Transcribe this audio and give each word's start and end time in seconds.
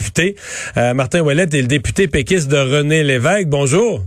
Député, 0.00 0.34
euh, 0.78 0.94
Martin 0.94 1.20
Ouellette 1.20 1.52
est 1.52 1.60
le 1.60 1.68
député 1.68 2.08
péquiste 2.08 2.50
de 2.50 2.56
René 2.56 3.04
Lévesque. 3.04 3.48
Bonjour. 3.48 4.00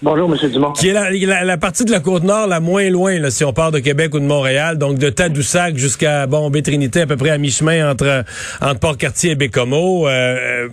Bonjour, 0.00 0.34
M. 0.34 0.50
Dumont. 0.50 0.72
Qui 0.72 0.88
est 0.88 0.92
la, 0.94 1.10
la, 1.10 1.44
la 1.44 1.58
partie 1.58 1.84
de 1.84 1.90
la 1.90 2.00
Côte-Nord 2.00 2.46
la 2.46 2.60
moins 2.60 2.88
loin, 2.88 3.18
là, 3.18 3.30
si 3.30 3.44
on 3.44 3.52
part 3.52 3.72
de 3.72 3.78
Québec 3.78 4.14
ou 4.14 4.20
de 4.20 4.24
Montréal, 4.24 4.78
donc 4.78 4.98
de 4.98 5.10
Tadoussac 5.10 5.76
jusqu'à 5.76 6.26
bon, 6.26 6.50
Trinité, 6.50 7.02
à 7.02 7.06
peu 7.06 7.18
près 7.18 7.28
à 7.28 7.36
mi-chemin 7.36 7.90
entre, 7.90 8.24
entre 8.62 8.80
Port-Cartier 8.80 9.32
et 9.32 9.34
Bécomo. 9.34 10.08
Euh, 10.08 10.68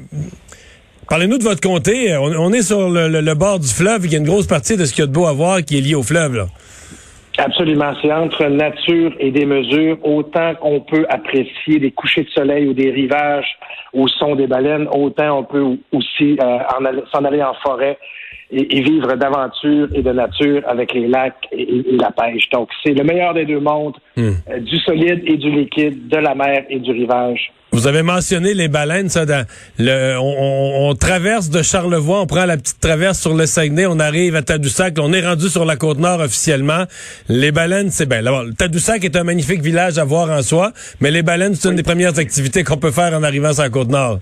Parlez-nous 1.10 1.38
de 1.38 1.44
votre 1.44 1.62
comté. 1.62 2.16
On, 2.16 2.24
on 2.24 2.54
est 2.54 2.62
sur 2.62 2.90
le, 2.90 3.10
le, 3.10 3.20
le, 3.20 3.34
bord 3.36 3.60
du 3.60 3.68
fleuve. 3.68 4.06
Il 4.06 4.14
y 4.14 4.16
a 4.16 4.20
une 4.20 4.26
grosse 4.26 4.48
partie 4.48 4.78
de 4.78 4.86
ce 4.86 4.94
qu'il 4.94 5.02
y 5.02 5.04
a 5.04 5.08
de 5.08 5.12
beau 5.12 5.28
à 5.28 5.34
voir 5.34 5.62
qui 5.62 5.78
est 5.78 5.82
lié 5.82 5.96
au 5.96 6.02
fleuve. 6.02 6.38
Là. 6.38 6.48
Absolument. 7.38 7.94
C'est 8.02 8.12
entre 8.12 8.46
nature 8.46 9.12
et 9.20 9.32
des 9.32 9.46
mesures. 9.46 9.98
Autant 10.04 10.56
qu'on 10.56 10.80
peut 10.80 11.06
apprécier 11.10 11.80
des 11.80 11.92
couchers 11.92 12.24
de 12.24 12.30
soleil 12.30 12.68
ou 12.68 12.74
des 12.74 12.90
rivages 12.90 13.58
au 13.94 14.08
son 14.08 14.36
des 14.36 14.48
baleines, 14.48 14.88
autant 14.94 15.40
on 15.40 15.44
peut 15.44 15.78
aussi 15.92 16.38
euh, 16.42 16.60
s'en 17.14 17.24
aller 17.26 17.44
en 17.44 17.54
forêt 17.56 17.98
et, 18.54 18.78
et 18.78 18.82
vivre 18.82 19.16
d'aventure 19.16 19.88
et 19.94 20.02
de 20.02 20.12
nature 20.12 20.62
avec 20.68 20.94
les 20.94 21.08
lacs 21.08 21.48
et, 21.52 21.64
et 21.64 21.98
la 21.98 22.12
pêche. 22.12 22.50
Donc, 22.52 22.70
c'est 22.84 22.94
le 22.94 23.04
meilleur 23.04 23.34
des 23.34 23.46
deux 23.46 23.60
mondes, 23.60 23.96
hmm. 24.16 24.32
euh, 24.50 24.60
du 24.60 24.78
solide 24.80 25.24
et 25.26 25.38
du 25.38 25.52
liquide, 25.52 26.08
de 26.08 26.18
la 26.18 26.36
mer 26.36 26.64
et 26.70 26.80
du 26.80 26.92
rivage. 26.92 27.52
Vous 27.72 27.88
avez 27.88 28.04
mentionné 28.04 28.54
les 28.54 28.68
baleines, 28.68 29.10
ça. 29.10 29.26
Dans 29.26 29.48
le, 29.80 30.16
on, 30.20 30.90
on, 30.90 30.94
traverse 30.94 31.50
de 31.50 31.64
Charlevoix, 31.64 32.22
on 32.22 32.28
prend 32.28 32.46
la 32.46 32.56
petite 32.56 32.80
traverse 32.80 33.20
sur 33.20 33.34
le 33.34 33.48
Saguenay, 33.48 33.88
on 33.88 34.00
arrive 34.00 34.36
à 34.36 34.44
Tadoussac, 34.44 34.94
on 35.00 35.12
est 35.12 35.26
rendu 35.26 35.50
sur 35.50 35.66
la 35.66 35.76
côte 35.76 35.98
nord 35.98 36.20
officiellement. 36.20 36.84
Les 37.30 37.52
baleines, 37.52 37.90
c'est 37.90 38.08
bien. 38.08 38.22
Tadoussac 38.56 39.04
est 39.04 39.16
un 39.16 39.24
magnifique 39.24 39.62
village 39.62 39.98
à 39.98 40.04
voir 40.04 40.30
en 40.30 40.44
soi, 40.44 40.72
mais 41.02 41.10
les 41.10 41.24
baleines, 41.24 41.56
c'est 41.56 41.68
une 41.68 41.76
des 41.76 41.84
premières 41.84 42.20
activités 42.20 42.64
qu'on 42.64 42.78
peut 42.78 42.92
faire 42.92 43.12
en 43.14 43.24
arrivant 43.24 43.54
sur 43.54 43.64
la 43.64 43.70
côte 43.70 43.90
nord. 43.90 44.20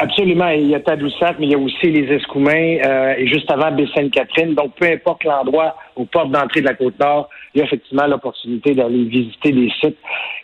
Absolument. 0.00 0.48
Il 0.48 0.68
y 0.68 0.74
a 0.74 0.80
Tadoussac, 0.80 1.36
mais 1.38 1.46
il 1.46 1.52
y 1.52 1.54
a 1.54 1.58
aussi 1.58 1.90
les 1.90 2.12
Escoumins 2.14 2.78
euh, 2.84 3.14
et 3.16 3.26
juste 3.26 3.50
avant 3.50 3.72
Baie-Sainte-Catherine. 3.72 4.54
Donc, 4.54 4.74
peu 4.74 4.86
importe 4.86 5.24
l'endroit 5.24 5.76
aux 5.98 6.04
portes 6.06 6.30
d'entrée 6.30 6.60
de 6.60 6.66
la 6.66 6.74
Côte-Nord, 6.74 7.28
il 7.54 7.58
y 7.58 7.62
a 7.62 7.64
effectivement 7.64 8.06
l'opportunité 8.06 8.74
d'aller 8.74 9.04
visiter 9.04 9.52
des 9.52 9.70
sites 9.80 9.96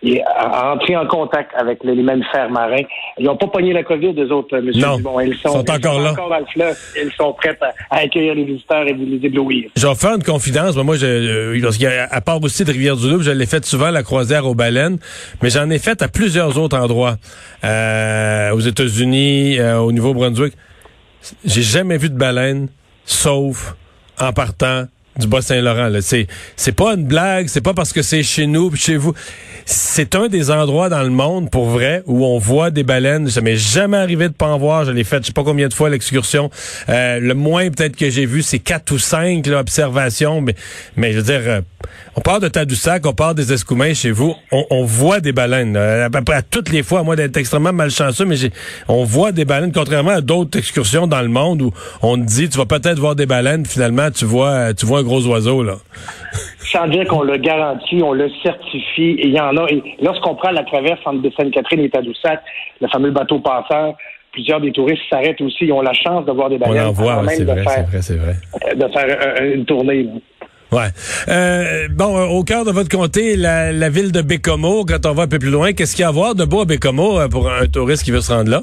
et 0.03 0.23
entrer 0.37 0.97
en 0.97 1.07
contact 1.07 1.53
avec 1.57 1.83
les 1.85 1.95
mammifères 1.95 2.51
marins. 2.51 2.83
Ils 3.19 3.25
n'ont 3.27 3.37
pas 3.37 3.47
pogné 3.47 3.73
la 3.73 3.83
COVID, 3.83 4.13
les 4.13 4.31
autres, 4.31 4.57
M. 4.57 4.71
Non, 4.75 4.97
Dumont. 4.97 5.21
Ils 5.21 5.37
sont, 5.37 5.51
sont 5.51 5.71
encore 5.71 6.01
là. 6.01 6.13
encore 6.13 6.29
dans 6.29 6.39
le 6.39 6.47
fleuve. 6.47 6.77
Ils 7.03 7.13
sont 7.13 7.33
prêts 7.33 7.57
à, 7.61 7.73
à, 7.95 7.99
accueillir 8.01 8.35
les 8.35 8.45
visiteurs 8.45 8.87
et 8.87 8.93
vous 8.93 9.07
les 9.07 9.27
éblouir. 9.27 9.71
Je 9.77 9.87
vais 9.87 9.95
faire 9.95 10.15
une 10.15 10.23
confidence. 10.23 10.77
Moi, 10.77 10.97
je, 10.97 11.07
euh, 11.07 12.07
à 12.11 12.21
part 12.21 12.43
aussi 12.43 12.65
de 12.65 12.73
Rivière-du-Loup, 12.73 13.23
je 13.23 13.31
l'ai 13.31 13.47
fait 13.47 13.65
souvent, 13.65 13.91
la 13.91 14.03
croisière 14.03 14.47
aux 14.47 14.55
baleines, 14.55 14.99
mais 15.43 15.51
j'en 15.51 15.71
ai 15.71 15.79
fait 15.79 16.03
à 16.03 16.09
plusieurs 16.09 16.59
autres 16.59 16.77
endroits. 16.77 17.17
Euh, 17.65 18.51
aux 18.53 18.61
États-Unis, 18.61 19.59
euh, 19.59 19.79
au 19.79 19.93
Nouveau-Brunswick. 19.93 20.55
J'ai 21.45 21.63
jamais 21.63 21.97
vu 21.97 22.11
de 22.11 22.17
baleine, 22.17 22.69
sauf 23.07 23.75
en 24.21 24.33
partant 24.33 24.85
du 25.19 25.27
Bas-Saint-Laurent. 25.27 25.91
C'est, 26.01 26.27
c'est 26.57 26.73
pas 26.73 26.95
une 26.95 27.05
blague, 27.05 27.49
c'est 27.49 27.61
pas 27.61 27.75
parce 27.75 27.93
que 27.93 28.03
c'est 28.03 28.23
chez 28.23 28.47
nous 28.47 28.75
chez 28.75 28.97
vous. 28.97 29.15
C'est 29.67 30.15
un 30.15 30.29
des 30.29 30.51
endroits 30.51 30.89
dans 30.89 31.03
le 31.03 31.11
monde, 31.11 31.51
pour 31.51 31.67
vrai, 31.67 32.03
où 32.07 32.25
on 32.27 32.39
voit 32.39 32.71
des 32.71 32.83
baleines. 32.83 33.29
Ça 33.31 33.41
m'est 33.41 33.57
jamais 33.57 33.97
arrivé 33.97 34.29
de 34.29 34.35
pas 34.35 34.49
en 34.49 34.59
voir. 34.59 34.85
Je 34.85 34.91
l'ai 34.91 35.05
fait 35.05 35.23
je 35.23 35.29
sais 35.29 35.33
pas 35.33 35.45
combien 35.45 35.69
de 35.69 35.75
fois 35.75 35.89
l'excursion. 35.89 36.51
Euh, 36.89 37.19
le 37.19 37.35
moins 37.35 37.71
peut-être 37.71 37.97
que 37.97 38.11
j'ai 38.11 38.27
vu, 38.27 38.43
c'est 38.43 38.59
quatre 38.59 38.93
ou 38.93 38.99
cinq 38.99 39.47
là, 39.47 39.61
observations. 39.61 40.41
Mais, 40.41 40.55
mais 40.97 41.13
je 41.13 41.19
veux 41.19 41.23
dire, 41.23 41.41
euh, 41.47 41.61
on 42.17 42.21
part 42.21 42.41
de 42.41 42.49
Tadoussac, 42.49 43.07
on 43.07 43.15
part 43.15 43.35
des 43.35 43.53
Escoumins 43.53 43.95
chez 43.95 44.11
vous. 44.11 44.35
On, 44.53 44.67
on 44.71 44.85
voit 44.85 45.21
des 45.21 45.33
baleines. 45.33 45.77
À 45.77 46.11
près 46.11 46.35
à 46.35 46.43
toutes 46.43 46.71
les 46.71 46.83
fois, 46.83 47.01
à 47.01 47.03
moi 47.03 47.17
d'être 47.17 47.37
extrêmement 47.37 47.73
malchanceux, 47.73 48.25
mais 48.25 48.37
on 48.89 49.05
voit 49.05 49.33
des 49.33 49.45
baleines, 49.45 49.73
contrairement 49.73 50.11
à 50.11 50.21
d'autres 50.21 50.59
excursions 50.59 51.07
dans 51.07 51.23
le 51.23 51.29
monde 51.29 51.63
où 51.63 51.73
on 52.03 52.17
te 52.17 52.27
dit, 52.27 52.49
tu 52.49 52.59
vas 52.59 52.67
peut-être 52.67 52.99
voir 52.99 53.15
des 53.15 53.27
baleines, 53.27 53.65
finalement, 53.65 54.11
tu 54.11 54.25
vois, 54.25 54.75
tu 54.75 54.87
vois 54.87 55.03
gros 55.05 55.27
oiseau, 55.27 55.63
là. 55.63 55.77
Sans 56.73 56.89
dire 56.89 57.07
qu'on 57.07 57.23
le 57.23 57.37
garantit, 57.37 58.03
on 58.03 58.13
le 58.13 58.29
certifie, 58.43 59.17
et 59.19 59.29
il 59.29 59.35
y 59.35 59.41
en 59.41 59.57
a. 59.57 59.71
Et 59.71 59.83
lorsqu'on 60.03 60.35
prend 60.35 60.51
la 60.51 60.65
traverse 60.65 61.01
entre 61.05 61.29
Sainte-Catherine 61.37 61.81
et 61.81 61.91
Tadoussac, 61.91 62.43
le 62.81 62.89
fameux 62.89 63.11
bateau 63.11 63.39
passeur, 63.39 63.95
plusieurs 64.33 64.61
des 64.61 64.73
touristes 64.73 65.03
s'arrêtent 65.09 65.41
aussi, 65.41 65.67
ils 65.67 65.73
ont 65.73 65.83
la 65.83 65.93
chance 65.93 66.27
de 66.27 66.33
voir 66.33 66.49
des 66.49 66.59
baleines. 66.59 66.87
On 66.87 66.89
en 66.89 66.93
voit, 66.93 67.23
c'est 67.29 67.45
vrai, 67.45 67.65
c'est 67.67 67.83
vrai, 67.83 68.03
c'est 68.03 68.17
vrai. 68.17 68.35
De 68.75 68.89
faire 68.89 69.07
euh, 69.41 69.55
une 69.55 69.65
tournée. 69.65 70.09
Ouais. 70.73 70.89
Euh, 71.29 71.87
bon, 71.91 72.21
au 72.31 72.43
cœur 72.43 72.65
de 72.65 72.73
votre 72.73 72.89
comté, 72.89 73.37
la, 73.37 73.71
la, 73.71 73.89
ville 73.91 74.11
de 74.11 74.23
Bécomo, 74.23 74.85
quand 74.85 75.07
on 75.07 75.13
va 75.13 75.23
un 75.25 75.29
peu 75.29 75.39
plus 75.39 75.51
loin, 75.51 75.73
qu'est-ce 75.73 75.95
qu'il 75.95 76.03
y 76.03 76.05
a 76.05 76.09
à 76.09 76.13
voir 76.13 76.35
de 76.35 76.45
beau 76.45 76.63
à 76.63 76.65
Bécomo 76.65 77.29
pour 77.29 77.49
un 77.49 77.67
touriste 77.67 78.03
qui 78.03 78.11
veut 78.11 78.21
se 78.21 78.33
rendre 78.33 78.51
là? 78.51 78.63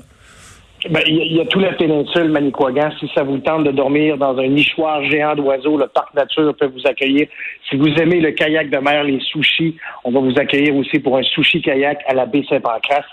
Ben, 0.90 1.02
il 1.06 1.36
y, 1.36 1.40
a 1.40 1.46
toute 1.46 1.62
la 1.62 1.74
péninsule 1.74 2.32
Manicouagan. 2.32 2.90
Si 3.00 3.08
ça 3.14 3.24
vous 3.24 3.38
tente 3.38 3.66
de 3.66 3.72
dormir 3.72 4.18
dans 4.18 4.36
un 4.38 4.48
nichoir 4.48 5.04
géant 5.04 5.36
d'oiseaux, 5.36 5.78
le 5.78 5.86
parc 5.88 6.12
nature 6.16 6.56
peut 6.56 6.72
vous 6.74 6.88
accueillir. 6.88 7.28
Si 7.70 7.76
vous 7.76 7.88
aimez 8.02 8.20
le 8.20 8.32
kayak 8.32 8.72
de 8.72 8.78
mer, 8.78 9.04
les 9.04 9.20
sushis, 9.20 9.76
on 10.04 10.12
va 10.12 10.20
vous 10.20 10.34
accueillir 10.40 10.76
aussi 10.76 11.00
pour 11.00 11.18
un 11.18 11.24
sushi 11.24 11.62
kayak 11.62 12.00
à 12.08 12.16
la 12.16 12.26
baie 12.26 12.44
Saint-Pancras. 12.50 13.06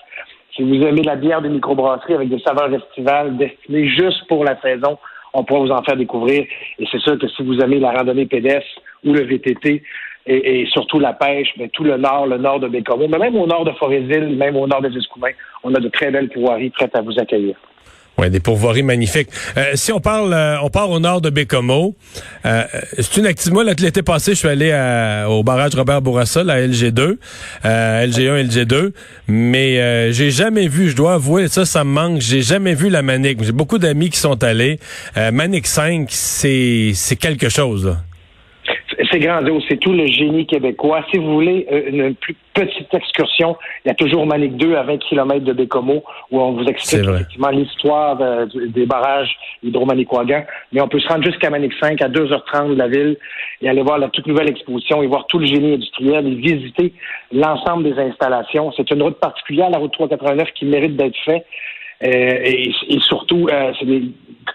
Si 0.56 0.62
vous 0.62 0.82
aimez 0.82 1.02
la 1.02 1.16
bière 1.16 1.42
de 1.42 1.48
microbrasserie 1.48 2.14
avec 2.14 2.30
des 2.30 2.40
saveurs 2.40 2.72
estivales 2.72 3.36
destinées 3.36 3.88
juste 3.88 4.26
pour 4.28 4.44
la 4.44 4.58
saison, 4.62 4.98
on 5.34 5.44
pourra 5.44 5.60
vous 5.60 5.70
en 5.70 5.82
faire 5.82 5.96
découvrir. 5.96 6.46
Et 6.78 6.86
c'est 6.90 7.00
sûr 7.00 7.18
que 7.18 7.28
si 7.28 7.42
vous 7.42 7.58
aimez 7.58 7.80
la 7.80 7.92
randonnée 7.92 8.24
pédestre 8.24 8.80
ou 9.04 9.12
le 9.12 9.24
VTT, 9.24 9.82
et, 10.28 10.60
et, 10.60 10.66
surtout 10.66 10.98
la 11.00 11.12
pêche, 11.12 11.48
mais 11.56 11.68
tout 11.68 11.84
le 11.84 11.96
nord, 11.96 12.26
le 12.26 12.38
nord 12.38 12.60
de 12.60 12.68
Bécomo, 12.68 13.08
mais 13.08 13.18
même 13.18 13.36
au 13.36 13.46
nord 13.46 13.64
de 13.64 13.72
Forestville, 13.72 14.36
même 14.36 14.56
au 14.56 14.66
nord 14.66 14.82
des 14.82 14.96
Escoumins, 14.96 15.32
on 15.64 15.74
a 15.74 15.80
de 15.80 15.88
très 15.88 16.10
belles 16.10 16.28
pourvoiries 16.28 16.70
prêtes 16.70 16.94
à 16.94 17.00
vous 17.00 17.18
accueillir. 17.18 17.56
Oui, 18.18 18.30
des 18.30 18.40
pourvoiries 18.40 18.82
magnifiques. 18.82 19.28
Euh, 19.56 19.70
si 19.74 19.92
on 19.92 20.00
parle, 20.00 20.32
euh, 20.34 20.56
on 20.62 20.70
part 20.70 20.90
au 20.90 20.98
nord 20.98 21.20
de 21.20 21.30
Bécomo. 21.30 21.94
Euh, 22.44 22.64
c'est 22.98 23.16
une 23.16 23.26
activité. 23.26 23.54
Moi, 23.54 23.62
l'été 23.62 24.02
passé, 24.02 24.32
je 24.32 24.38
suis 24.38 24.48
allé 24.48 24.72
à, 24.72 25.30
au 25.30 25.44
barrage 25.44 25.76
Robert 25.76 26.02
Bourassa, 26.02 26.42
la 26.42 26.66
LG2, 26.66 27.16
LG1, 27.64 28.48
LG2, 28.48 28.90
mais 29.28 30.12
j'ai 30.12 30.32
jamais 30.32 30.66
vu. 30.66 30.88
Je 30.90 30.96
dois 30.96 31.14
avouer, 31.14 31.46
ça, 31.46 31.64
ça 31.64 31.84
me 31.84 31.90
manque. 31.90 32.20
J'ai 32.20 32.42
jamais 32.42 32.74
vu 32.74 32.88
la 32.88 33.02
Manic. 33.02 33.44
J'ai 33.44 33.52
beaucoup 33.52 33.78
d'amis 33.78 34.10
qui 34.10 34.18
sont 34.18 34.42
allés. 34.42 34.80
Manic 35.32 35.68
5, 35.68 36.08
c'est 36.10 36.90
c'est 36.94 37.16
quelque 37.16 37.48
chose. 37.48 37.86
Là 37.86 37.98
c'est 39.10 39.18
grandiose, 39.18 39.64
c'est 39.68 39.78
tout 39.78 39.92
le 39.92 40.06
génie 40.06 40.46
québécois. 40.46 41.04
Si 41.10 41.18
vous 41.18 41.32
voulez 41.34 41.66
une 41.88 42.14
plus 42.14 42.34
petite 42.52 42.92
excursion, 42.92 43.56
il 43.84 43.88
y 43.88 43.90
a 43.90 43.94
toujours 43.94 44.26
Manic 44.26 44.56
2 44.56 44.74
à 44.74 44.82
20 44.82 44.98
km 44.98 45.44
de 45.44 45.52
Bécomo 45.52 46.02
où 46.30 46.40
on 46.40 46.52
vous 46.52 46.64
explique 46.64 47.06
effectivement 47.06 47.50
l'histoire 47.50 48.20
euh, 48.20 48.46
des 48.54 48.86
barrages 48.86 49.34
hydro-manicouagan. 49.62 50.44
Mais 50.72 50.80
on 50.80 50.88
peut 50.88 50.98
se 50.98 51.08
rendre 51.08 51.24
jusqu'à 51.24 51.50
Manic 51.50 51.72
5 51.80 52.02
à 52.02 52.08
2h30 52.08 52.70
de 52.70 52.74
la 52.74 52.88
ville 52.88 53.16
et 53.62 53.68
aller 53.68 53.82
voir 53.82 53.98
la 53.98 54.08
toute 54.08 54.26
nouvelle 54.26 54.50
exposition 54.50 55.02
et 55.02 55.06
voir 55.06 55.26
tout 55.28 55.38
le 55.38 55.46
génie 55.46 55.74
industriel 55.74 56.26
et 56.26 56.34
visiter 56.34 56.92
l'ensemble 57.32 57.84
des 57.84 58.00
installations. 58.00 58.72
C'est 58.76 58.90
une 58.90 59.02
route 59.02 59.18
particulière, 59.20 59.70
la 59.70 59.78
route 59.78 59.92
389, 59.92 60.48
qui 60.54 60.64
mérite 60.64 60.96
d'être 60.96 61.16
faite. 61.24 61.46
Euh, 62.02 62.06
et, 62.44 62.70
et, 62.88 63.00
surtout, 63.00 63.48
euh, 63.50 63.72
c'est 63.78 63.86
des 63.86 64.02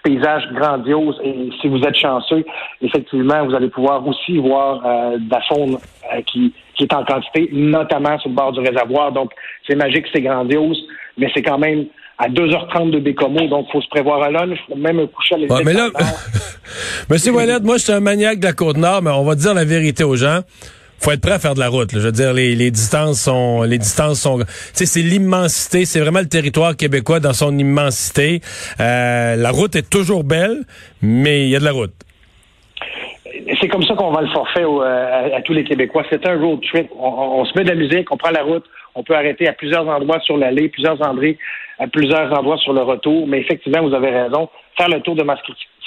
paysages 0.02 0.48
grandioses. 0.52 1.20
Et 1.22 1.50
si 1.60 1.68
vous 1.68 1.80
êtes 1.82 1.96
chanceux, 1.96 2.44
effectivement, 2.80 3.44
vous 3.44 3.54
allez 3.54 3.68
pouvoir 3.68 4.06
aussi 4.06 4.38
voir 4.38 4.80
euh, 4.84 5.18
de 5.18 5.30
la 5.30 5.42
faune 5.42 5.78
qui, 6.26 6.52
qui 6.76 6.84
est 6.84 6.94
en 6.94 7.04
quantité, 7.04 7.50
notamment 7.52 8.18
sur 8.18 8.30
le 8.30 8.34
bord 8.34 8.52
du 8.52 8.60
réservoir. 8.60 9.12
Donc, 9.12 9.30
c'est 9.68 9.76
magique, 9.76 10.06
c'est 10.12 10.22
grandiose, 10.22 10.78
mais 11.18 11.30
c'est 11.34 11.42
quand 11.42 11.58
même 11.58 11.86
à 12.16 12.28
2h30 12.28 12.90
de 12.90 13.00
Bécomo, 13.00 13.48
donc 13.48 13.66
il 13.68 13.72
faut 13.72 13.82
se 13.82 13.88
prévoir 13.88 14.22
à 14.22 14.30
lunch, 14.30 14.58
même 14.76 15.00
un 15.00 15.06
coucher 15.06 15.34
à 15.34 15.38
l'été. 15.38 15.52
Ouais, 15.52 15.64
mais 15.64 15.72
là, 15.72 15.88
Monsieur 17.10 17.32
Wallet, 17.32 17.58
moi, 17.60 17.76
je 17.76 17.82
suis 17.82 17.92
un 17.92 18.00
maniaque 18.00 18.38
de 18.38 18.46
la 18.46 18.52
Côte-Nord, 18.52 19.02
mais 19.02 19.10
on 19.10 19.24
va 19.24 19.34
dire 19.34 19.52
la 19.52 19.64
vérité 19.64 20.04
aux 20.04 20.14
gens 20.14 20.40
faut 21.04 21.10
être 21.10 21.20
prêt 21.20 21.32
à 21.32 21.38
faire 21.38 21.54
de 21.54 21.60
la 21.60 21.68
route. 21.68 21.92
Là. 21.92 22.00
Je 22.00 22.06
veux 22.06 22.12
dire, 22.12 22.32
les, 22.32 22.54
les 22.54 22.70
distances 22.70 23.20
sont, 23.20 23.62
les 23.62 23.76
distances 23.76 24.20
sont, 24.20 24.38
tu 24.38 24.44
sais, 24.72 24.86
c'est 24.86 25.02
l'immensité, 25.02 25.84
c'est 25.84 26.00
vraiment 26.00 26.20
le 26.20 26.28
territoire 26.28 26.76
québécois 26.76 27.20
dans 27.20 27.34
son 27.34 27.56
immensité. 27.58 28.40
Euh, 28.80 29.36
la 29.36 29.50
route 29.50 29.76
est 29.76 29.90
toujours 29.90 30.24
belle, 30.24 30.62
mais 31.02 31.42
il 31.42 31.50
y 31.50 31.56
a 31.56 31.60
de 31.60 31.64
la 31.64 31.72
route. 31.72 31.92
C'est 33.60 33.68
comme 33.68 33.82
ça 33.82 33.94
qu'on 33.94 34.12
va 34.12 34.22
le 34.22 34.28
forfait 34.28 34.64
au, 34.64 34.80
à, 34.80 35.36
à, 35.36 35.42
tous 35.42 35.52
les 35.52 35.64
Québécois. 35.64 36.04
C'est 36.08 36.26
un 36.26 36.40
road 36.40 36.60
trip. 36.62 36.88
On, 36.98 37.40
on, 37.40 37.44
se 37.44 37.52
met 37.58 37.64
de 37.64 37.68
la 37.68 37.74
musique, 37.74 38.10
on 38.10 38.16
prend 38.16 38.30
la 38.30 38.42
route, 38.42 38.64
On 38.94 39.02
peut 39.02 39.14
arrêter 39.14 39.46
à 39.46 39.52
plusieurs 39.52 39.86
endroits 39.86 40.20
sur 40.20 40.38
l'allée, 40.38 40.70
plusieurs 40.70 41.00
endroits, 41.06 41.36
à 41.78 41.86
plusieurs 41.86 42.32
endroits 42.32 42.56
sur 42.58 42.72
le 42.72 42.80
retour. 42.80 43.26
Mais 43.26 43.40
effectivement, 43.40 43.86
vous 43.86 43.94
avez 43.94 44.08
raison. 44.08 44.48
Faire 44.78 44.88
le 44.88 45.00
tour 45.00 45.16
de 45.16 45.22
ma 45.22 45.36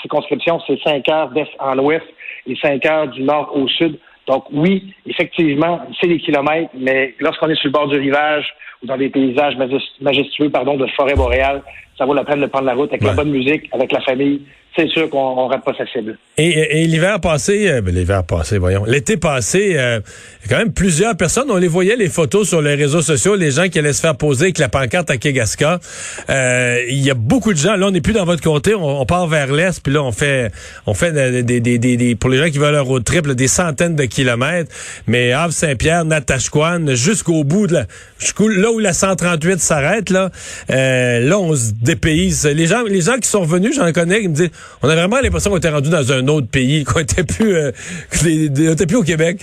circonscription, 0.01 0.61
c'est 0.67 0.79
cinq 0.83 1.09
heures 1.09 1.29
d'est 1.29 1.49
en 1.57 1.79
ouest 1.79 2.05
et 2.45 2.55
cinq 2.61 2.85
heures 2.85 3.07
du 3.07 3.23
nord 3.23 3.51
au 3.55 3.67
sud. 3.67 3.97
Donc 4.27 4.45
oui, 4.51 4.94
effectivement, 5.06 5.79
c'est 6.00 6.07
des 6.07 6.19
kilomètres, 6.19 6.71
mais 6.77 7.15
lorsqu'on 7.19 7.50
est 7.50 7.56
sur 7.56 7.68
le 7.68 7.71
bord 7.71 7.88
du 7.88 7.97
rivage 7.97 8.45
ou 8.83 8.85
dans 8.85 8.97
des 8.97 9.09
paysages 9.09 9.56
majestueux 10.01 10.50
pardon, 10.50 10.75
de 10.75 10.85
forêt 10.88 11.15
boréale, 11.15 11.63
ça 11.97 12.05
vaut 12.05 12.13
la 12.13 12.23
peine 12.23 12.41
de 12.41 12.45
prendre 12.47 12.65
la 12.65 12.73
route 12.73 12.89
avec 12.89 13.03
la 13.03 13.13
bonne 13.13 13.31
musique, 13.31 13.69
avec 13.71 13.91
la 13.91 14.01
famille 14.01 14.41
c'est 14.77 14.88
sûr 14.89 15.09
qu'on 15.09 15.47
rate 15.47 15.65
pas 15.65 15.73
sa 15.75 15.88
cible. 15.88 16.17
Et, 16.38 16.85
l'hiver 16.85 17.19
passé, 17.19 17.67
euh, 17.67 17.81
ben, 17.81 17.94
l'hiver 17.94 18.23
passé, 18.23 18.59
voyons, 18.59 18.85
l'été 18.85 19.17
passé, 19.17 19.73
euh, 19.75 19.99
quand 20.47 20.57
même 20.57 20.71
plusieurs 20.71 21.17
personnes, 21.17 21.49
on 21.49 21.57
les 21.57 21.67
voyait 21.67 21.95
les 21.95 22.09
photos 22.09 22.47
sur 22.47 22.61
les 22.61 22.75
réseaux 22.75 23.01
sociaux, 23.01 23.35
les 23.35 23.49
gens 23.49 23.69
qui 23.69 23.79
allaient 23.79 23.94
se 23.94 24.01
faire 24.01 24.15
poser 24.15 24.45
avec 24.45 24.59
la 24.59 24.69
pancarte 24.69 25.09
à 25.09 25.17
Kegaska. 25.17 25.79
Euh, 26.29 26.83
il 26.89 27.03
y 27.03 27.09
a 27.09 27.15
beaucoup 27.15 27.53
de 27.53 27.57
gens. 27.57 27.75
Là, 27.75 27.88
on 27.88 27.91
n'est 27.91 28.01
plus 28.01 28.13
dans 28.13 28.25
votre 28.25 28.43
comté, 28.43 28.75
on, 28.75 29.05
part 29.05 29.25
vers 29.25 29.51
l'est, 29.51 29.81
puis 29.81 29.91
là, 29.91 30.03
on 30.03 30.11
fait, 30.11 30.51
on 30.85 30.93
fait 30.93 31.11
des, 31.11 31.59
des, 31.59 31.79
des, 31.79 32.15
pour 32.15 32.29
les 32.29 32.38
gens 32.38 32.50
qui 32.51 32.59
veulent 32.59 32.75
un 32.75 32.81
road 32.81 33.03
trip, 33.03 33.27
des 33.27 33.47
centaines 33.47 33.95
de 33.95 34.05
kilomètres. 34.05 34.71
Mais 35.07 35.31
Havre 35.31 35.53
Saint-Pierre, 35.53 36.05
Natashquan, 36.05 36.93
jusqu'au 36.93 37.43
bout 37.43 37.65
de 37.65 37.73
la, 37.73 37.85
là 38.39 38.71
où 38.71 38.77
la 38.77 38.93
138 38.93 39.59
s'arrête, 39.59 40.11
là, 40.11 40.29
euh, 40.69 41.19
là, 41.21 41.39
on 41.39 41.55
se 41.55 41.71
dépayse. 41.88 42.45
Les 42.45 42.68
gens, 42.68 42.84
les 42.84 43.01
gens 43.01 43.16
qui 43.16 43.28
sont 43.28 43.42
revenus, 43.42 43.75
j'en 43.75 43.92
connais, 43.92 44.22
qui 44.22 44.28
me 44.30 44.34
disent 44.34 44.51
on 44.84 44.89
a 44.89 44.95
vraiment 44.95 45.19
l'impression 45.22 45.51
qu'on 45.51 45.57
était 45.57 45.69
rendu 45.69 45.89
dans 45.89 46.12
un 46.12 46.28
autre 46.28 46.48
pays, 46.48 46.84
qu'on 46.86 47.00
était 47.00 47.24
plus, 47.24 47.56
euh, 47.56 47.72
plus 48.88 48.95
au 48.95 49.04
Québec. 49.04 49.42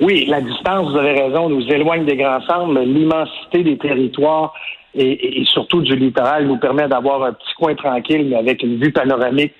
Oui, 0.00 0.26
la 0.28 0.40
distance, 0.40 0.92
vous 0.92 0.98
avez 0.98 1.20
raison, 1.20 1.48
nous 1.48 1.66
éloigne 1.68 2.04
des 2.04 2.16
grands 2.16 2.40
centres, 2.42 2.72
mais 2.72 2.86
l'immensité 2.86 3.64
des 3.64 3.76
territoires 3.76 4.54
et, 4.94 5.42
surtout 5.52 5.82
du 5.82 5.96
littoral 5.96 6.46
nous 6.46 6.58
permet 6.58 6.86
d'avoir 6.86 7.24
un 7.24 7.32
petit 7.32 7.54
coin 7.58 7.74
tranquille, 7.74 8.26
mais 8.28 8.36
avec 8.36 8.62
une 8.62 8.78
vue 8.78 8.92
panoramique 8.92 9.52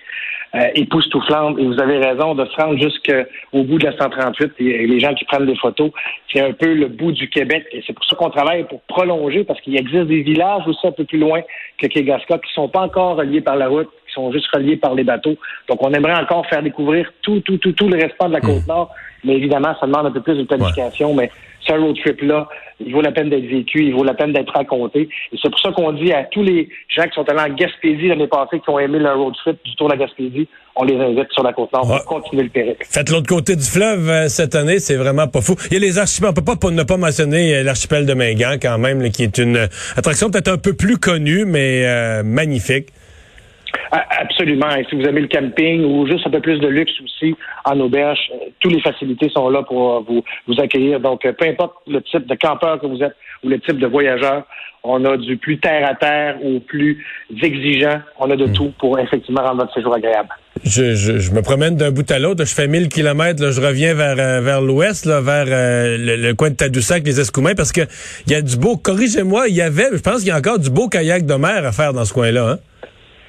euh, 0.54 0.68
époustouflante. 0.74 1.58
Et 1.58 1.66
vous 1.66 1.80
avez 1.80 1.98
raison 1.98 2.34
de 2.34 2.44
se 2.44 2.56
rendre 2.56 2.78
jusqu'au 2.78 3.64
bout 3.64 3.78
de 3.78 3.86
la 3.86 3.96
138 3.96 4.52
et, 4.58 4.86
les 4.86 5.00
gens 5.00 5.14
qui 5.14 5.24
prennent 5.24 5.46
des 5.46 5.56
photos, 5.56 5.90
c'est 6.32 6.40
un 6.40 6.52
peu 6.52 6.72
le 6.72 6.88
bout 6.88 7.12
du 7.12 7.28
Québec. 7.28 7.66
Et 7.72 7.82
c'est 7.86 7.92
pour 7.92 8.04
ça 8.04 8.16
qu'on 8.16 8.30
travaille 8.30 8.64
pour 8.64 8.80
prolonger, 8.82 9.44
parce 9.44 9.60
qu'il 9.60 9.76
existe 9.76 10.06
des 10.06 10.22
villages 10.22 10.62
aussi 10.66 10.86
un 10.86 10.92
peu 10.92 11.04
plus 11.04 11.18
loin 11.18 11.40
que 11.78 11.86
Kegaska 11.86 12.38
qui 12.38 12.52
sont 12.52 12.68
pas 12.68 12.80
encore 12.80 13.16
reliés 13.16 13.40
par 13.40 13.56
la 13.56 13.68
route, 13.68 13.88
sont 14.14 14.32
juste 14.32 14.46
reliés 14.54 14.76
par 14.76 14.94
les 14.94 15.04
bateaux. 15.04 15.36
Donc, 15.68 15.82
on 15.82 15.92
aimerait 15.92 16.14
encore 16.14 16.46
faire 16.46 16.62
découvrir 16.62 17.12
tout, 17.22 17.40
tout, 17.40 17.58
tout, 17.58 17.72
tout 17.72 17.88
le 17.88 17.96
restant 18.00 18.28
de 18.28 18.34
la 18.34 18.40
côte 18.40 18.64
hmm. 18.64 18.68
nord. 18.68 18.94
Mais 19.24 19.34
évidemment, 19.34 19.74
ça 19.80 19.86
demande 19.86 20.06
un 20.06 20.10
peu 20.10 20.20
plus 20.20 20.36
de 20.36 20.44
planification. 20.44 21.14
Mais 21.14 21.30
ce 21.66 21.72
road 21.72 21.96
trip-là, 21.96 22.49
il 22.81 22.93
vaut 22.93 23.00
la 23.00 23.12
peine 23.12 23.31
d'être 23.31 23.46
vécu, 23.46 23.84
il 23.84 23.94
vaut 23.94 24.05
la 24.05 24.14
peine 24.14 24.32
d'être 24.32 24.52
raconté. 24.52 25.08
Et 25.32 25.37
c'est 25.40 25.50
pour 25.50 25.61
ça 25.61 25.72
qu'on 25.72 25.93
dit 25.93 26.12
à 26.12 26.25
tous 26.25 26.43
les 26.43 26.69
gens 26.88 27.05
qui 27.05 27.14
sont 27.14 27.28
allés 27.28 27.52
en 27.52 27.55
Gaspésie 27.55 28.08
l'année 28.08 28.26
passée, 28.26 28.61
qui 28.61 28.70
ont 28.70 28.78
aimé 28.78 28.99
le 28.99 29.12
road 29.12 29.34
trip 29.34 29.56
du 29.64 29.75
Tour 29.76 29.88
de 29.88 29.94
la 29.94 29.99
Gaspésie, 29.99 30.49
on 30.76 30.84
les 30.84 30.96
invite 30.96 31.31
sur 31.32 31.43
la 31.43 31.52
côte 31.52 31.72
nord 31.72 31.87
pour 31.87 32.05
continuer 32.05 32.43
le 32.44 32.49
périple. 32.49 32.84
Faites 32.88 33.11
l'autre 33.11 33.28
côté 33.28 33.55
du 33.55 33.62
fleuve 33.62 34.08
euh, 34.08 34.28
cette 34.28 34.55
année, 34.55 34.81
c'est 34.81 34.96
vraiment 34.96 35.28
pas 35.28 35.40
fou. 35.40 35.55
Il 35.70 35.75
y 35.75 35.76
a 35.76 35.81
les 35.81 35.99
archipels, 35.99 36.31
on 36.31 36.32
peut 36.32 36.43
pas 36.43 36.70
ne 36.70 36.82
pas 36.82 36.96
mentionner 36.96 37.55
euh, 37.55 37.62
l'archipel 37.62 38.06
de 38.06 38.14
Mingan 38.14 38.58
quand 38.61 38.78
même, 38.78 39.11
qui 39.11 39.22
est 39.22 39.38
une 39.38 39.69
attraction 39.96 40.31
peut-être 40.31 40.49
un 40.49 40.58
peu 40.58 40.75
plus 40.75 40.99
connue, 40.99 41.44
mais 41.44 41.87
euh, 41.87 42.22
magnifique. 42.25 42.88
Absolument. 43.94 44.75
Et 44.76 44.85
si 44.88 44.96
vous 44.96 45.05
aimez 45.05 45.20
le 45.20 45.29
camping 45.29 45.85
ou 45.85 46.06
juste 46.06 46.26
un 46.26 46.31
peu 46.31 46.41
plus 46.41 46.58
de 46.58 46.67
luxe 46.67 46.93
aussi 47.05 47.35
en 47.64 47.79
auberge, 47.79 48.19
euh, 48.32 48.49
toutes 48.58 48.73
les 48.73 48.81
facilités 48.81 49.29
sont 49.29 49.49
là 49.49 49.62
pour 49.62 50.02
vous, 50.02 50.23
vous 50.49 50.61
accueillir. 50.61 50.99
Donc, 50.99 51.25
euh, 51.25 51.32
peu 51.32 51.46
importe 51.46 51.75
le 51.87 52.02
type 52.02 52.26
de 52.26 52.35
campeur 52.35 52.81
que 52.81 52.87
vous 52.87 53.00
êtes 53.02 53.14
ou 53.44 53.49
le 53.49 53.61
type 53.61 53.79
de 53.79 53.87
voyageur, 53.87 54.44
on 54.82 55.05
a 55.05 55.17
du 55.17 55.37
plus 55.37 55.58
terre 55.61 55.88
à 55.88 55.94
terre 55.94 56.37
au 56.44 56.58
plus 56.61 57.05
exigeant. 57.41 58.00
On 58.19 58.31
a 58.31 58.37
de 58.37 58.46
hmm. 58.46 58.52
tout 58.52 58.73
pour 58.79 58.99
effectivement 58.99 59.43
rendre 59.43 59.61
votre 59.62 59.73
séjour 59.75 59.94
agréable. 59.94 60.29
Je, 60.64 60.94
je, 60.94 61.31
me 61.32 61.43
promène 61.43 61.76
d'un 61.76 61.90
bout 61.90 62.11
à 62.11 62.19
l'autre. 62.19 62.44
Je 62.44 62.55
fais 62.55 62.67
1000 62.67 62.88
kilomètres. 62.88 63.52
Je 63.52 63.61
reviens 63.61 63.94
vers 63.94 64.19
euh, 64.19 64.40
vers 64.40 64.61
l'ouest, 64.61 65.06
vers 65.06 65.47
le, 65.47 66.32
coin 66.32 66.50
de 66.50 66.56
Tadoussac, 66.56 67.05
les 67.05 67.20
Escoumins, 67.20 67.55
parce 67.55 67.73
que 67.73 67.82
il 68.26 68.32
y 68.32 68.35
a 68.35 68.43
du 68.43 68.56
beau. 68.56 68.76
Corrigez-moi. 68.76 69.49
Il 69.49 69.55
y 69.55 69.62
avait, 69.62 69.88
je 69.93 70.00
pense 70.00 70.19
qu'il 70.19 70.29
y 70.29 70.32
a 70.32 70.37
encore 70.37 70.58
du 70.58 70.70
beau 70.70 70.88
kayak 70.88 71.26
de 71.26 71.35
mer 71.35 71.64
à 71.64 71.73
faire 71.73 71.93
dans 71.93 72.05
ce 72.05 72.12
coin-là. 72.12 72.50
Hein? 72.50 72.58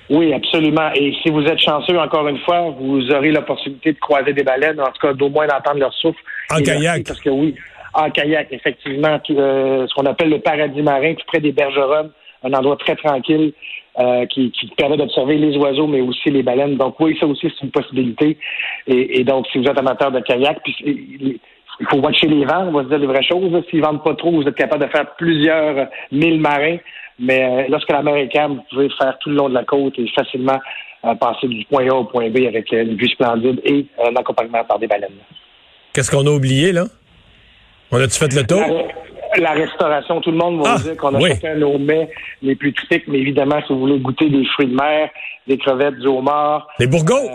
Oui, 0.09 0.33
absolument. 0.33 0.91
Et 0.93 1.13
si 1.23 1.29
vous 1.29 1.43
êtes 1.45 1.59
chanceux, 1.59 1.97
encore 1.97 2.27
une 2.27 2.37
fois, 2.39 2.75
vous 2.79 3.09
aurez 3.11 3.31
l'opportunité 3.31 3.93
de 3.93 3.99
croiser 3.99 4.33
des 4.33 4.43
baleines, 4.43 4.79
en 4.79 4.91
tout 4.91 5.01
cas 5.01 5.13
d'au 5.13 5.29
moins 5.29 5.47
d'entendre 5.47 5.79
leur 5.79 5.93
souffle. 5.93 6.19
En 6.51 6.61
kayak. 6.61 7.05
Parce 7.07 7.19
que 7.21 7.29
oui, 7.29 7.55
en 7.93 8.09
kayak, 8.11 8.47
effectivement, 8.51 9.19
euh, 9.31 9.87
ce 9.87 9.93
qu'on 9.95 10.05
appelle 10.05 10.29
le 10.29 10.39
paradis 10.39 10.81
marin, 10.81 11.15
tout 11.15 11.25
près 11.25 11.39
des 11.39 11.51
bergeronnes, 11.51 12.11
un 12.43 12.53
endroit 12.53 12.77
très 12.77 12.95
tranquille 12.95 13.53
euh, 13.97 14.25
qui, 14.27 14.51
qui, 14.51 14.67
permet 14.77 14.97
d'observer 14.97 15.37
les 15.37 15.57
oiseaux, 15.57 15.87
mais 15.87 16.01
aussi 16.01 16.29
les 16.29 16.43
baleines. 16.43 16.75
Donc 16.75 16.99
oui, 16.99 17.17
ça 17.19 17.25
aussi, 17.25 17.47
c'est 17.49 17.65
une 17.65 17.71
possibilité. 17.71 18.37
Et, 18.87 19.23
donc, 19.23 19.47
si 19.51 19.57
vous 19.57 19.65
êtes 19.65 19.77
amateur 19.77 20.11
de 20.11 20.19
kayak, 20.19 20.59
puis 20.63 21.39
il 21.79 21.87
faut 21.87 21.97
watcher 21.97 22.27
les 22.27 22.45
vents, 22.45 22.67
on 22.67 22.71
va 22.71 22.83
se 22.83 22.89
dire 22.89 22.99
les 22.99 23.07
vraies 23.07 23.23
choses. 23.23 23.63
S'ils 23.69 23.81
vendent 23.81 24.03
pas 24.03 24.15
trop, 24.15 24.31
vous 24.31 24.47
êtes 24.47 24.55
capable 24.55 24.85
de 24.85 24.89
faire 24.89 25.15
plusieurs 25.17 25.87
mille 26.11 26.39
marins. 26.39 26.77
Mais 27.19 27.43
euh, 27.43 27.67
lorsque 27.69 27.91
la 27.91 28.01
mer 28.01 28.15
est 28.17 28.27
calme, 28.27 28.55
vous 28.55 28.63
pouvez 28.69 28.89
faire 28.89 29.17
tout 29.19 29.29
le 29.29 29.35
long 29.35 29.49
de 29.49 29.53
la 29.53 29.63
côte 29.63 29.93
et 29.97 30.07
facilement 30.15 30.59
euh, 31.05 31.15
passer 31.15 31.47
du 31.47 31.63
point 31.65 31.87
A 31.89 31.93
au 31.93 32.03
point 32.05 32.29
B 32.29 32.39
avec 32.47 32.71
euh, 32.73 32.83
une 32.83 32.95
vue 32.95 33.07
splendide 33.07 33.61
et 33.63 33.85
un 34.05 34.15
accompagnement 34.15 34.63
par 34.65 34.79
des 34.79 34.87
baleines. 34.87 35.11
Qu'est-ce 35.93 36.11
qu'on 36.11 36.27
a 36.27 36.31
oublié, 36.31 36.73
là? 36.73 36.85
On 37.91 38.01
a-tu 38.01 38.19
fait 38.19 38.33
le 38.33 38.45
tour? 38.45 38.59
La, 39.37 39.51
restauration, 39.51 40.21
tout 40.21 40.31
le 40.31 40.37
monde 40.37 40.61
va 40.61 40.75
ah, 40.75 40.81
dire 40.81 40.97
qu'on 40.97 41.13
a 41.15 41.19
oui. 41.19 41.29
chacun 41.29 41.55
nos 41.55 41.77
mets 41.77 42.09
les 42.41 42.55
plus 42.55 42.73
typiques, 42.73 43.07
mais 43.07 43.19
évidemment, 43.19 43.59
si 43.65 43.73
vous 43.73 43.79
voulez 43.79 43.99
goûter 43.99 44.29
des 44.29 44.45
fruits 44.45 44.67
de 44.67 44.75
mer, 44.75 45.09
des 45.47 45.57
crevettes, 45.57 45.99
du 45.99 46.07
homard. 46.07 46.67
Des 46.79 46.87
bourgots? 46.87 47.29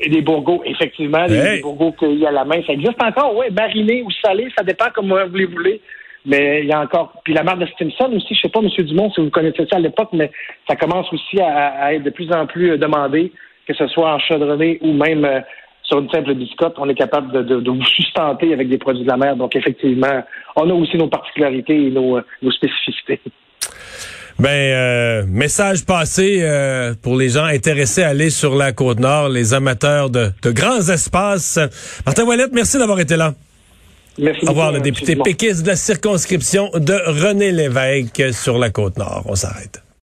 et, 0.00 0.08
des 0.08 0.22
bourgots, 0.22 0.62
effectivement, 0.64 1.26
des, 1.26 1.60
bourgots 1.60 1.92
cueillis 1.92 2.26
à 2.26 2.30
la 2.30 2.44
main. 2.44 2.60
Ça 2.66 2.72
existe 2.72 3.02
encore, 3.02 3.36
oui, 3.36 3.46
marinés 3.52 4.02
ou 4.02 4.10
salés, 4.24 4.48
ça 4.56 4.64
dépend 4.64 4.86
comme 4.94 5.08
vous 5.08 5.36
les 5.36 5.46
voulez. 5.46 5.80
Mais 6.26 6.60
il 6.62 6.66
y 6.66 6.72
a 6.72 6.80
encore. 6.80 7.12
Puis 7.22 7.34
la 7.34 7.42
marque 7.42 7.58
de 7.58 7.66
Stimson 7.66 8.10
aussi, 8.14 8.34
je 8.34 8.40
sais 8.40 8.48
pas, 8.48 8.60
M. 8.60 8.68
Dumont, 8.86 9.10
si 9.12 9.20
vous 9.20 9.30
connaissez 9.30 9.66
ça 9.70 9.76
à 9.76 9.80
l'époque, 9.80 10.08
mais 10.14 10.30
ça 10.66 10.74
commence 10.74 11.12
aussi 11.12 11.38
à, 11.40 11.92
être 11.94 12.02
de 12.02 12.10
plus 12.10 12.32
en 12.32 12.46
plus 12.46 12.72
euh, 12.72 12.78
demandé, 12.78 13.30
que 13.68 13.74
ce 13.74 13.86
soit 13.88 14.14
en 14.14 14.18
chaudronné 14.18 14.78
ou 14.80 14.92
même 14.92 15.24
euh, 15.24 15.40
sur 15.84 15.98
une 15.98 16.10
simple 16.10 16.34
biscotte, 16.34 16.74
on 16.78 16.88
est 16.88 16.94
capable 16.94 17.44
de, 17.44 17.70
vous 17.70 17.84
sustenter 17.84 18.52
avec 18.52 18.68
des 18.68 18.78
produits 18.78 19.04
de 19.04 19.08
la 19.08 19.16
mer. 19.16 19.36
Donc 19.36 19.54
effectivement, 19.54 20.22
on 20.56 20.68
a 20.68 20.72
aussi 20.72 20.96
nos 20.96 21.08
particularités 21.08 21.86
et 21.86 21.90
nos, 21.90 22.18
nos 22.42 22.50
spécificités. 22.50 23.20
Ben, 24.38 25.26
message 25.26 25.84
passé 25.86 26.42
pour 27.02 27.16
les 27.16 27.28
gens 27.28 27.44
intéressés 27.44 28.02
à 28.02 28.08
aller 28.08 28.30
sur 28.30 28.56
la 28.56 28.72
côte 28.72 28.98
nord, 28.98 29.28
les 29.28 29.54
amateurs 29.54 30.10
de, 30.10 30.30
de 30.42 30.50
grands 30.50 30.88
espaces. 30.88 31.58
Martin 32.04 32.24
Ouellette, 32.24 32.52
merci 32.52 32.78
d'avoir 32.78 32.98
été 32.98 33.16
là. 33.16 33.34
Merci. 34.18 34.46
Au 34.46 34.50
revoir, 34.50 34.72
le 34.72 34.80
député 34.80 35.16
péquiste 35.16 35.62
de 35.62 35.68
la 35.68 35.76
circonscription 35.76 36.70
de 36.74 36.94
René 37.06 37.50
Lévesque 37.50 38.32
sur 38.32 38.58
la 38.58 38.70
côte 38.70 38.96
nord. 38.96 39.24
On 39.26 39.34
s'arrête. 39.34 39.83